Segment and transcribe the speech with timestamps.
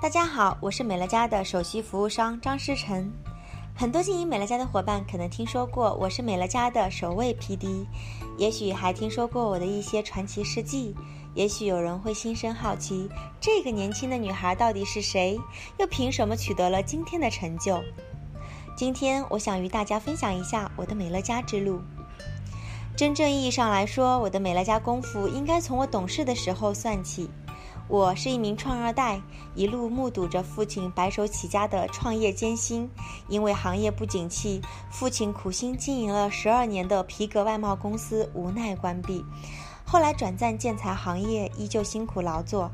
[0.00, 3.12] 大家好，我是美乐家的首席服务商张诗晨。
[3.74, 7.84] 很多经营美乐家的伙伴可能听说过我是美乐家的首位 PD，
[8.36, 10.94] 也许还听说过我的一些传奇事迹。
[11.34, 13.10] 也许有人会心生好奇，
[13.40, 15.36] 这个年轻的女孩到底是谁？
[15.78, 17.82] 又凭什么取得了今天的成就？
[18.76, 21.80] 今天我想与大家分享一下我的美乐家之路。
[22.96, 27.28] 真正意义上来说，我的美乐家功夫应该从我懂事的时候算起。
[27.88, 29.18] 我是一名创二代，
[29.54, 32.86] 一路目睹着父亲白手起家的创业艰辛。
[33.28, 39.24] 因为行业不景气，父亲苦心经营了十二年的皮革外贸公司无奈关闭。
[39.86, 42.70] 后来转战建材行业，依旧辛苦劳作。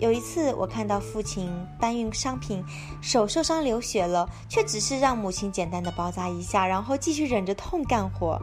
[0.00, 1.48] 有一次，我看到父亲
[1.78, 2.64] 搬运商品，
[3.00, 8.36] 手受伤流血了，却只是让母亲简单的包扎一下，然后继续忍着痛干活。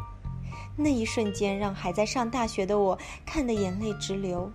[0.77, 4.49] 那一瞬间，让还在上大学的我看得眼泪直流。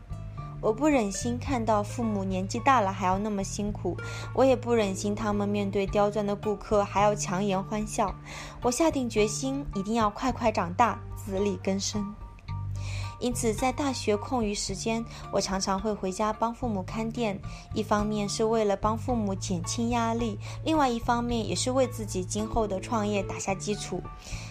[0.61, 3.97] 我不忍心看到父母年纪大了还要那么辛苦，
[4.35, 8.15] 我也不忍心他们面对刁钻的顾客还要强颜欢笑。
[8.63, 12.15] 我下定决心，一定要快快长大，自力更生。
[13.19, 17.39] 因此，在大学空余时间，我常常会回家帮父母看店，
[17.75, 24.01] 一方面是为了帮父母减轻压力，另外一方面也是为自己今后的创业打下基础，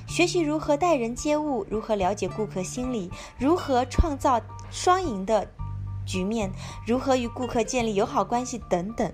[0.08, 5.50] 学习如何待人接物，如何了解顾客心理，如何创造双赢的
[6.10, 6.52] 局面，
[6.88, 9.14] 如何与顾客建立友好关系等等。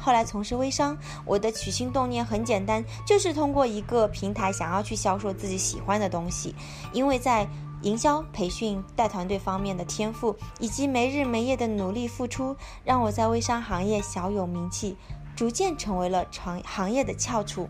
[0.00, 6.54] 后来从事微商，我的起心动念很简单，就是通过一个平台想要去销售自己喜欢的东西。
[6.92, 7.46] 因为在
[7.82, 14.96] 营销、培训、带团队方面的天赋，以及没日没夜的努力付出，让我在微商行业小有名气，
[15.36, 17.68] 逐渐成为了行行业的翘楚。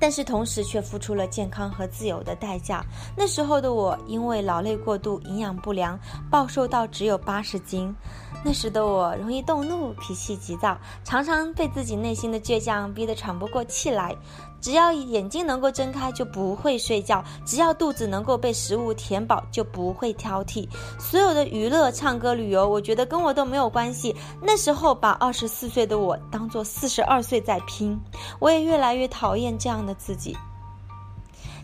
[0.00, 2.82] 但是同时却付出了健康和自由的代价。
[3.14, 7.94] 那时候的我因为劳累过度、营养不良，暴瘦到只有八十斤。
[8.42, 14.16] 那时的我容易动怒，脾气急躁，常常被自己内心的倔强逼得喘不过气来。
[14.62, 20.68] 只要眼睛能够睁开，就不会睡觉；只要肚子能够被食物填饱，就不会挑剔。
[20.98, 24.14] 所有的娱乐、唱歌、旅游，我觉得跟我都没有关系。
[24.42, 27.98] 那时候把二十四岁的我当做四十二岁在拼，
[28.38, 30.36] 我也越来越讨厌这样的自己。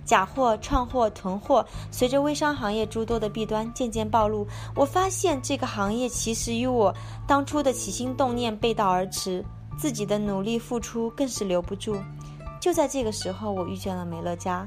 [0.07, 6.95] 假货、串货、囤货，随着微商行业诸多的弊端渐渐暴露，我发现这个行业其实与我
[7.27, 9.45] 当初的起心动念背道而驰，
[9.77, 11.97] 自己的努力付出更是留不住。
[12.61, 14.67] 就在这个时候，我遇见了美乐家，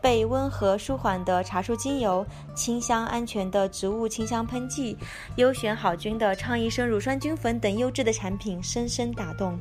[0.00, 2.24] 被温和舒缓的茶树精油、
[2.54, 4.96] 清香安全的植物清香喷剂、
[5.36, 9.58] 优选好菌的倡益生乳酸菌粉等优质的产品深深打动。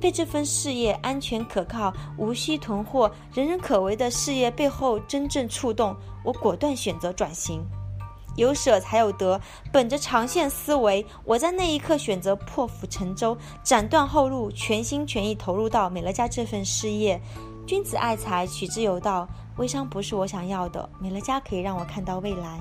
[0.00, 7.64] 被这份事业安全可靠、无需囤货、人人可为的事业背后真正触动，我果断选择转型。
[8.36, 9.40] 有舍才有得，
[9.72, 17.20] 本着长线思维，我在那一刻选择破釜沉舟，斩断后路，全心全意投入到美乐家这份事业。
[17.66, 19.28] 君子爱财，取之有道。
[19.56, 22.60] 微商不是我想要的，美乐家可以让我看到未来。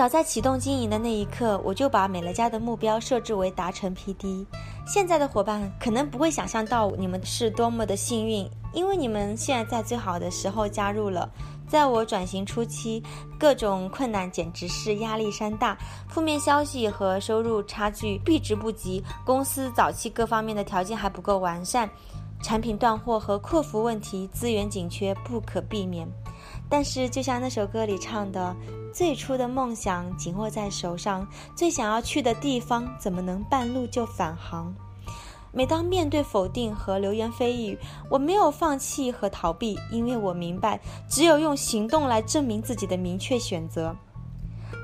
[0.00, 4.46] 早在启动经营的那一刻，我就把美乐家的目标设置为达成 PD。
[4.86, 11.30] 现在的伙伴可能不会想象到你们是多么的幸运，因为你们现在在最好的时候加入了。
[11.68, 13.02] 在我转型初期，
[13.38, 15.76] 各种困难简直是压力山大，
[16.08, 21.86] 负面消息和收入差距避之不及，公司早期各方面的条件还不够完善，
[22.42, 26.08] 产品断货和客服问题，资源紧缺不可避免。
[26.70, 28.56] 但是，就像那首歌里唱的，
[28.92, 34.74] 最初的梦想紧握在手上，最想要去的地方，怎么能半路就返航？
[35.52, 43.94] 每当面对否定和流言蜚语，我没有放弃和逃避，因为我明白，只有用行动来证明自己的明确选择。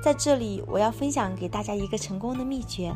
[0.03, 2.93] 在这里，我要分享给大家一个成功的秘诀：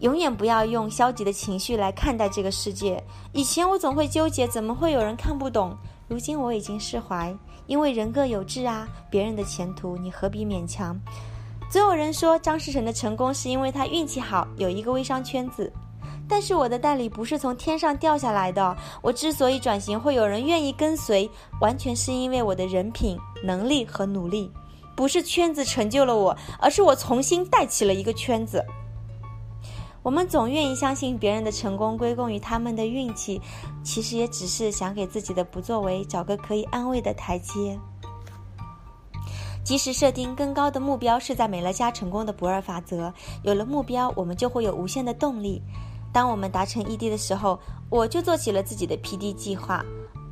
[0.00, 3.02] 永远不要用消极的情绪来看待这个世界。
[3.32, 5.76] 以前我总会纠结，怎么会有人看不懂？
[6.08, 7.36] 如今我已经释怀，
[7.68, 10.98] 因为人各有志啊，别人的前途你何必勉强？
[11.70, 15.70] 总有人说张诗晨的成功是因为他运气好，有一个微商圈子，
[16.26, 18.74] 但是我的代理不是从天上掉下来的。
[19.02, 21.30] 我之所以转型，会有人愿意跟随，
[21.60, 24.50] 完全是因为我的人品、能力和努力，
[24.96, 28.64] 不是圈子成就了我，而是我重新带起了一个圈子。
[30.08, 33.38] 我们总愿意相信别人的成功归功于他们的运气，
[33.84, 37.78] 其实也只是想给自己的不作为找个可以安慰的台阶。
[39.62, 43.12] 及时设定更高的目标是在美乐家成功的不二法则，
[43.42, 45.60] 有了目标，我们就会有无限的动力。
[46.10, 47.60] 当我们达成异地的时候，
[47.90, 49.84] 我就做起了自己的 PD 计划，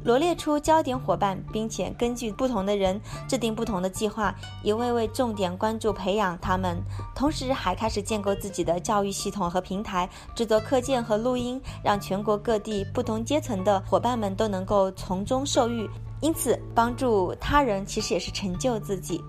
[0.06, 4.32] 罗列出焦点伙伴，并且根据不同的人制定不同的计划，
[4.62, 6.80] 一位位重点关注培养他们，
[7.12, 15.90] 同时还开始建构自己的教育系统和平台，制作课件和录音，让全国各地不同阶层的伙伴们都能够从中受益。
[16.20, 19.20] 因此，帮助他人其实也是成就自己。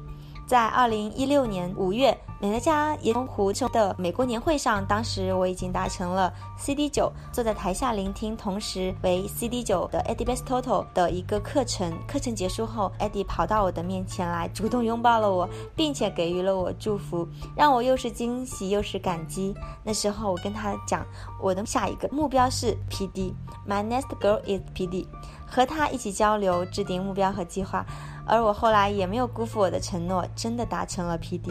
[0.48, 11.92] 在二零一六年五月，美乐家盐湖湖的美国年会上，当时我已经达成了 CD 九，坐在台下聆听，同时为 CD 九的 Eddie Bestoto 的一个课程。
[12.08, 19.54] 课程结束后，Eddie 跑到我的面前来，主动拥抱了我，并且给予了我祝福，让我又是惊喜又是感激。
[19.84, 21.06] 那时候我跟他讲，
[21.42, 25.06] 我的下一个目标是 PD，My next goal is PD，
[25.50, 27.86] 和他一起交流，制定目标和计划。
[28.26, 31.50] 而我后来也没有辜负我的承诺，真的达成了 PD。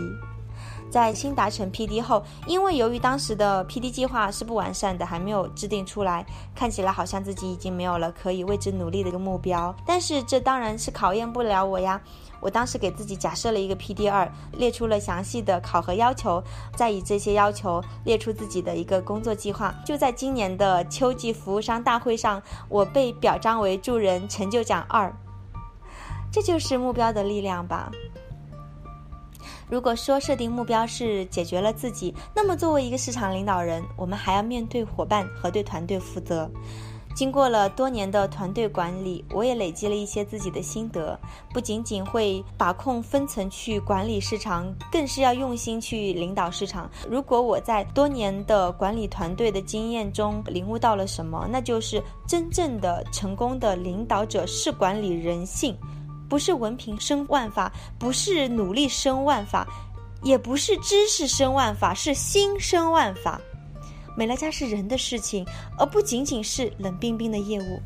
[0.91, 6.25] 在新达成 PD 后，因为由于当时的 PD 计划是不完善的，还没有制定出来，
[6.55, 9.75] 看起来好像自己已经没有了可以为之努力的一个目标。
[9.85, 12.01] 但是这当然是考验不了我呀。
[12.39, 16.43] 我当时给自己假设了一个 PD 二，列出了详细的考核要求，
[16.77, 19.75] 再以这些要求列出自己的一个工作计划。
[19.85, 25.13] 就在今年的秋季服务商大会上，我被表彰为助人成就奖二。
[26.31, 27.91] 这就是目标的力量吧。
[29.69, 36.51] 如果说设定目标是解决了自己，那么作为一个市场领导人，我们还要面对伙伴和对团队负责。
[37.15, 41.19] 经过了多年的团队管理，我也累积了一些自己的心得，
[41.51, 46.91] 不仅仅会把控分层去管理市场，更是要用心去领导市场。
[47.09, 55.75] 如果我在多年的管理团队的经验中领悟到了什么，那就是真正的成功的领导者是管理人性。
[56.29, 59.67] 不是文凭生万法，不是努力生万法，
[60.23, 63.41] 也不是知识生万法，是心生万法。
[64.17, 65.47] 美乐家是人的事情，
[65.79, 67.81] 而不仅仅是冷冰冰的业务。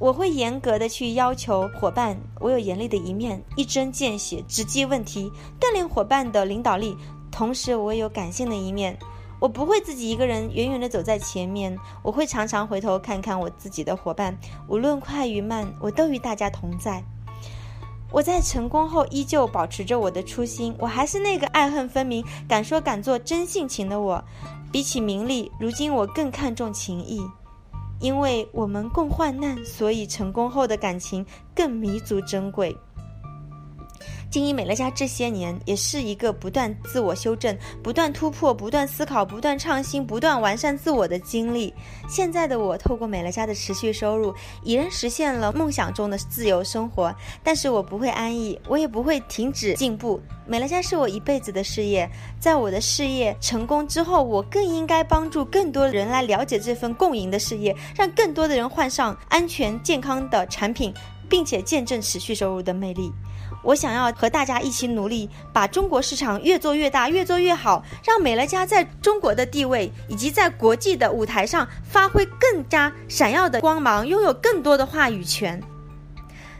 [0.00, 5.30] 我会严格的去要求伙伴，我有严厉的一面，一针见血，直击问题，
[5.60, 6.96] 锻炼伙伴的领导力。
[7.30, 8.96] 同时，我也有感性的一面，
[9.40, 14.36] 我不会自己一个人远远的走在前面，我会常常回头看看我自己的伙伴，
[14.68, 17.02] 无论快与慢，我都与大家同在。
[18.14, 24.22] 我在成功后依旧保持着我的初心，我还是那个爱恨分明、敢说敢做、真性情的我。
[24.70, 27.20] 比起名利，如今我更看重情谊，
[27.98, 31.26] 因为我们共患难，所以成功后的感情
[31.56, 32.76] 更弥足珍贵。
[34.34, 41.72] 经营美乐家这些年，也是一个不断自我修正、不断突破、不断思考、不断创新、不断完善自我的经历。
[42.08, 44.34] 现在的我，透过美乐家的持续收入，
[44.64, 47.14] 已然实现了梦想中的自由生活。
[47.44, 50.20] 但是我不会安逸，我也不会停止进步。
[50.48, 52.10] 美乐家是我一辈子的事业，
[52.40, 60.92] 在我的事业成功之后，我更应该帮助更多人来了解这份共赢的事业，让更多的人换上安全健康的产品，
[61.28, 63.12] 并且见证持续收入的魅力。
[63.64, 75.60] 我想要和大家一起努力，把中国市场越做越大，越做越好，让美乐家在中国的地位以及在国际的舞台上发挥更加闪耀的光芒，拥有更多的话语权。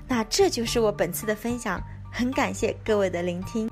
[0.09, 1.81] 那这就是我本次的分享，
[2.11, 3.71] 很感谢各位的聆听。